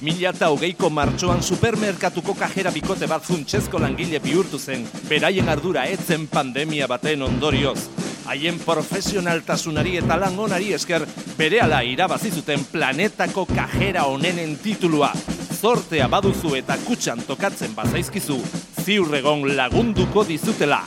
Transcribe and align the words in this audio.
2000 0.00 0.34
eta 0.34 0.48
hogeiko 0.52 0.90
martxoan 0.90 1.42
supermerkatuko 1.42 2.34
kajera 2.36 2.70
bikote 2.74 3.06
bat 3.08 3.24
funtsezko 3.24 3.80
langile 3.80 4.18
bihurtu 4.20 4.58
zen, 4.58 4.84
beraien 5.08 5.48
ardura 5.48 5.86
etzen 5.88 6.26
pandemia 6.28 6.88
baten 6.90 7.22
ondorioz. 7.22 7.78
Haien 8.26 8.58
profesionaltasunari 8.58 9.96
eta 9.96 10.16
lan 10.16 10.36
esker 10.60 11.06
berehala 11.38 11.82
irabazi 11.82 12.30
zuten 12.30 12.64
planetako 12.72 13.46
kajera 13.46 14.04
onenen 14.04 14.56
titulua. 14.58 15.12
Zortea 15.60 16.08
baduzu 16.08 16.54
eta 16.56 16.76
kutxan 16.84 17.22
tokatzen 17.26 17.74
bazaizkizu, 17.74 18.40
ziurregon 18.84 19.56
lagunduko 19.56 20.24
dizutela. 20.24 20.82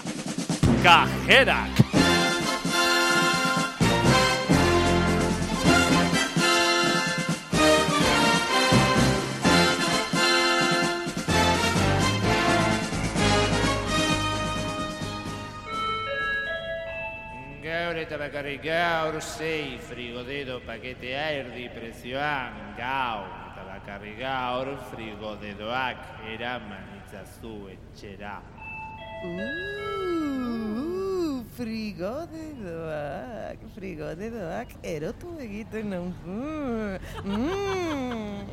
Kajerak! 0.84 1.89
Bakarrik 18.20 18.60
gaur 18.64 19.22
sei 19.24 19.80
frigodedo 19.80 20.60
paketea 20.68 21.40
erdi 21.40 21.70
prezioan 21.72 22.76
gaur 22.76 23.32
eta 23.48 23.64
bakarrik 23.64 24.20
gaur 24.20 24.68
frigodedoak 24.90 25.96
eraman 26.34 26.84
itzazu 26.98 27.72
etxera. 27.72 28.44
Uh, 29.24 31.40
frigodedoak, 31.56 33.64
frigodedoak 33.78 34.76
erotu 34.84 35.40
egiten 35.48 35.96
nau. 35.96 36.12
Mm. 37.24 38.44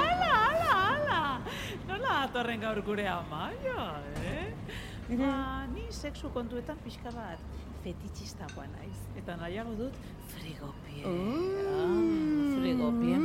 Ala, 0.00 0.32
ala, 0.42 0.74
ala! 0.90 1.22
Nola 1.86 2.12
atorren 2.26 2.58
gaur 2.66 2.82
gure 2.82 3.06
amaia, 3.14 4.02
eh? 4.26 4.50
Ba, 5.08 5.57
sexu 5.92 6.30
kontuetan 6.34 6.78
pixka 6.84 7.10
bat 7.14 7.40
fetitxistakoa 7.84 8.66
naiz. 8.72 8.96
Eta 9.18 9.36
nahiago 9.38 9.74
dut 9.78 9.94
frigopie. 10.34 11.02
Ah, 11.06 11.88
frigopie. 12.58 13.18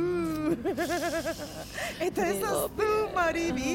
Eta 2.04 2.26
ez 2.28 2.40
aztu, 2.44 2.88
Maribi, 3.14 3.74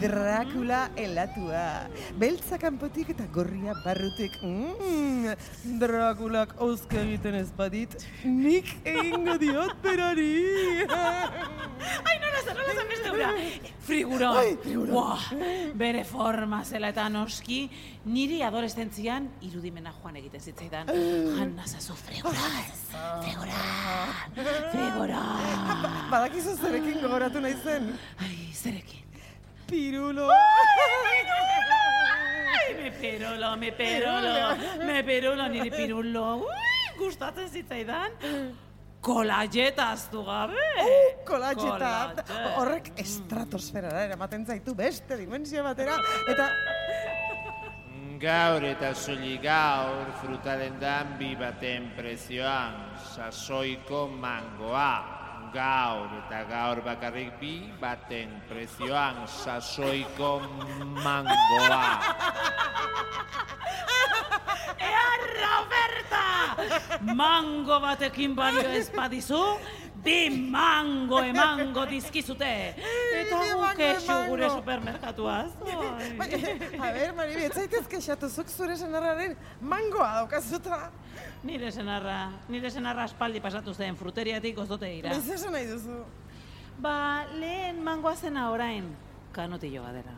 Dracula 0.00 0.82
elatua. 0.98 1.66
Beltza 2.18 2.58
kanpotik 2.60 3.12
eta 3.14 3.28
gorria 3.34 3.76
barrutik. 3.84 4.38
Mm, 4.42 5.36
Draculak 5.82 6.56
ouzke 6.66 7.00
egiten 7.04 7.38
ez 7.42 7.50
badit, 7.56 7.98
nik 8.24 8.72
egingo 8.84 9.38
diot 9.42 9.76
berari. 9.84 10.32
Ai, 12.46 12.54
nola 12.54 12.74
zen 12.74 12.88
beste 12.88 13.10
hura? 13.10 13.30
Friguron. 13.86 14.36
Ai, 14.38 14.56
friguron. 14.62 14.92
Buah, 14.92 15.24
bere 15.74 16.04
forma 16.04 16.64
zela 16.64 16.88
eta 16.92 17.08
noski, 17.10 17.70
niri 18.06 18.42
adolescentzian 18.46 19.28
irudimena 19.46 19.92
joan 20.00 20.16
egiten 20.20 20.40
zitzaidan. 20.40 20.88
Hanna 21.38 21.64
zazu 21.66 21.94
friguran, 21.98 22.64
friguran, 23.22 24.08
friguran. 24.72 25.80
Badakizu 26.10 26.56
zerekin 26.56 27.00
gogoratu 27.02 27.40
nahi 27.40 27.54
zen. 27.62 27.98
Ai, 28.18 28.52
zerekin. 28.52 29.02
Pirulo. 29.66 30.28
Ai, 30.30 30.38
me 32.78 32.90
perulo, 33.00 33.56
me 33.56 33.72
perulo, 33.72 34.56
me 34.86 35.02
perulo, 35.02 35.48
niri 35.48 35.70
pirulo. 35.74 36.36
Ui, 36.46 36.52
gustatzen 37.00 37.48
zitzaidan. 37.50 38.10
Kolageta 39.06 39.92
aztu 39.94 40.24
gabe. 40.26 40.62
Kolatxeta. 41.26 41.90
Collagen. 42.26 42.54
Horrek 42.58 42.88
estratosferara 42.98 44.02
eramaten 44.08 44.42
zaitu 44.46 44.74
beste 44.74 45.18
dimensio 45.20 45.62
batera. 45.62 46.00
Eta 46.26 46.48
Gaur 48.16 48.64
eta 48.64 48.94
soilik 48.96 49.42
gaur 49.44 50.08
frutalen 50.22 50.78
danbi 50.80 51.34
baten 51.38 51.90
prezioan 51.94 52.80
sasoiko 53.12 54.06
mangoa. 54.08 54.94
Gaur 55.54 56.16
eta 56.24 56.42
gaur 56.48 56.80
bakarrik 56.82 57.36
bi 57.38 57.54
baten 57.80 58.40
prezioan 58.48 59.22
sasoiko 59.28 60.40
mangoa. 61.04 61.84
Ea 64.74 65.08
Roberta! 65.32 66.24
Mango 67.14 67.80
batekin 67.80 68.34
balio 68.36 68.68
ez 68.74 68.88
badizu, 68.94 69.40
bi 70.06 70.30
mango 70.30 71.20
emango 71.24 71.84
dizkizute. 71.90 72.50
Eta 73.20 73.40
guk 73.58 74.28
gure 74.30 74.50
supermerkatuaz. 74.50 75.50
A 76.84 76.92
ber, 76.94 77.14
Maribi, 77.16 77.46
ez 77.48 77.54
zaitez 77.54 77.86
kexatu 77.90 78.30
zuk 78.30 78.50
zure 78.50 78.76
senarraren 78.78 79.36
mangoa 79.60 80.12
daukazuta. 80.20 80.90
Nire 81.46 81.72
senarra, 81.72 82.18
nire 82.52 82.70
senarra 82.70 83.06
aspaldi 83.06 83.40
pasatu 83.40 83.74
zen 83.74 83.96
fruteriatik 83.96 84.58
ozote 84.58 84.90
ira. 84.92 85.14
Ez 85.14 85.28
esan 85.38 85.54
nahi 85.56 85.66
duzu. 85.70 86.02
Ba, 86.82 87.24
lehen 87.40 87.82
mangoa 87.84 88.14
zena 88.16 88.50
orain, 88.52 88.88
kanotillo 89.32 89.82
badera. 89.86 90.14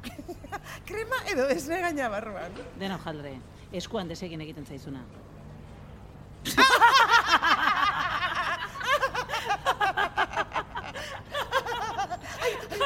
Krema 0.88 1.20
edo 1.30 1.46
esne 1.52 1.80
gaina 1.84 2.08
barruan. 2.12 2.56
Dena 2.80 2.98
jaldre, 3.04 3.36
eskuan 3.72 4.08
desegin 4.08 4.40
egiten 4.40 4.66
zaizuna. 4.66 5.04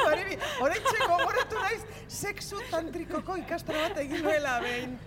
Maribi, 0.05 0.37
orain 0.61 0.83
txeko 0.85 1.07
gogoratu 1.09 1.59
naiz 1.61 1.81
sexu 2.11 2.61
tantrikoko 2.69 3.37
ikastra 3.41 3.87
bat 3.87 3.99
egin 4.03 4.23
nuela 4.25 4.59
behin. 4.63 4.97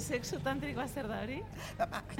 Sexu 0.00 0.40
tantrikoa 0.44 0.86
zer 0.88 1.08
da 1.10 1.22
hori? 1.22 1.40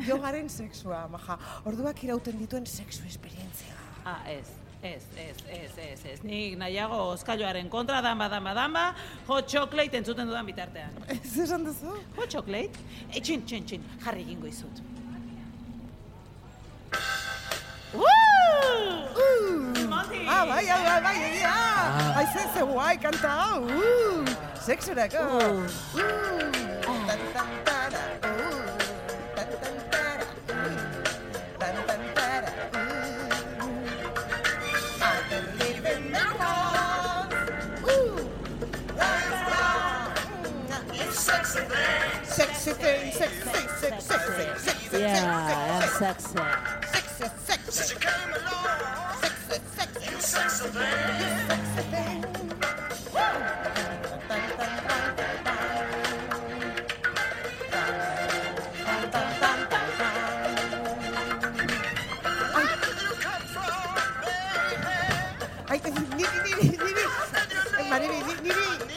Jogaren 0.06 0.48
sexua, 0.52 1.06
maja. 1.12 1.38
Orduak 1.68 2.04
irauten 2.06 2.38
dituen 2.40 2.66
sexu 2.66 3.06
esperientzia. 3.08 3.74
Ah, 4.04 4.20
ez. 4.30 4.69
Ez, 4.82 5.02
ez, 5.16 5.36
ez, 5.50 5.70
ez, 5.76 6.00
ez. 6.12 6.20
Nik 6.24 6.56
nahiago 6.56 6.96
oskailoaren 7.12 7.68
kontra 7.68 8.00
damba, 8.00 8.28
damba, 8.32 8.54
damba, 8.56 8.84
hot 9.26 9.48
chocolate 9.48 9.98
entzuten 10.00 10.26
dudan 10.26 10.46
bitartean. 10.48 10.94
Ez 11.16 11.36
esan 11.44 11.66
duzu? 11.66 11.98
Hot 12.16 12.32
chocolate? 12.32 12.80
E, 13.12 13.20
txin, 13.20 13.44
txin, 13.44 13.66
txin, 13.68 13.84
jarri 14.00 14.24
egingo 14.24 14.48
izut. 14.48 14.80
Uh! 17.92 18.00
Monty! 19.90 20.24
Ah, 20.24 20.46
bai, 20.48 20.64
bai, 20.64 20.82
bai, 20.86 21.00
bai, 21.04 21.16
egia! 21.28 21.54
Ai, 22.16 22.24
ze, 22.32 22.46
ze 22.54 22.64
guai, 22.72 22.96
kanta 23.02 23.34
hau! 23.42 23.60
Uh, 23.66 24.32
sexurako! 24.64 25.26
Uh, 25.92 26.08
tara, 27.34 27.44
uh, 27.44 27.69
Yeah, 45.00 45.80
I'm 45.80 45.88
sexy. 45.98 46.38
sexy, 46.92 47.24
sexy. 47.46 47.72
Since 47.72 47.90
you 47.92 47.98
came 48.00 48.32
along, 48.38 49.20
sexy, 49.22 49.56
sexy, 49.76 50.10
you 50.10 50.20
sexy 50.20 50.68
thing, 50.68 51.20
you 51.20 51.28
sexy 51.48 51.82
thing. 51.90 53.30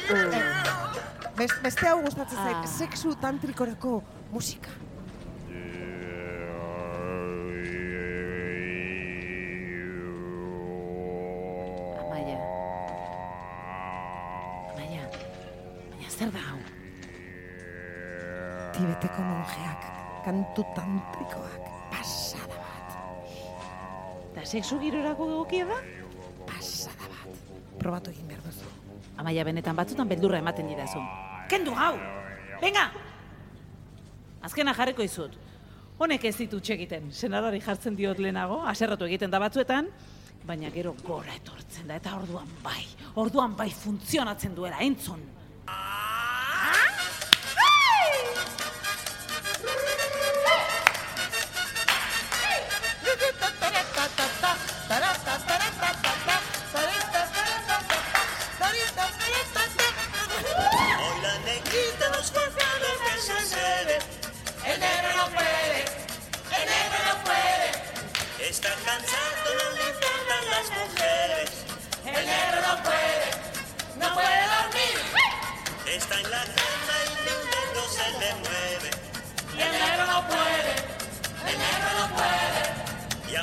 Eh, 0.09 0.29
eh, 1.37 1.47
beste 1.63 1.87
hau 1.87 2.01
gustatzen 2.03 2.37
zait, 2.37 2.55
Ah. 2.55 2.67
sexu 2.67 3.15
tantrikorako 3.15 4.03
musika. 4.31 4.69
Zer 16.13 16.31
da 16.33 16.41
hau? 16.51 16.59
Tibeteko 18.73 19.21
monjeak, 19.21 19.83
kantu 20.25 20.65
tantrikoak, 20.75 21.67
pasada 21.91 22.57
bat, 22.57 22.95
Da 24.33 24.45
sexu 24.45 24.79
girorako 24.81 25.29
egokia 25.29 25.67
da? 25.69 25.79
pasada 26.47 27.09
bat. 27.09 27.43
Probatu 27.79 28.11
egin 28.11 28.27
behar 28.27 28.41
duzu. 28.45 28.69
Amaia 29.17 29.43
benetan 29.45 29.75
batzutan 29.77 30.09
beldurra 30.09 30.39
ematen 30.41 30.67
didazu. 30.67 31.01
Kendu 31.49 31.73
hau! 31.77 31.93
Venga! 32.61 32.87
Azkena 34.43 34.73
jarriko 34.73 35.03
izut. 35.05 35.37
Honek 35.99 36.25
ez 36.25 36.35
ditu 36.37 36.57
egiten. 36.73 37.11
Senadari 37.11 37.61
jartzen 37.61 37.95
diot 37.95 38.19
lehenago, 38.19 38.61
aserratu 38.67 39.05
egiten 39.05 39.31
da 39.31 39.39
batzuetan, 39.39 39.87
Baina 40.43 40.67
gero 40.75 40.91
gora 41.07 41.31
etortzen 41.37 41.87
da, 41.87 41.95
eta 41.95 42.17
orduan 42.17 42.49
bai, 42.63 42.83
orduan 43.15 43.53
bai 43.55 43.69
funtzionatzen 43.71 44.51
duela, 44.55 44.81
entzun. 44.83 45.21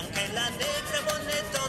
aunque 0.00 0.28
la 0.32 0.48
negra 0.50 1.00
boneta 1.08 1.59